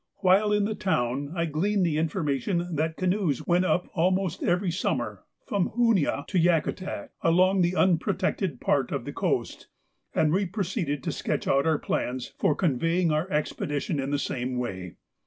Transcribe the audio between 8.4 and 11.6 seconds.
part of the coast, and we proceeded to sketch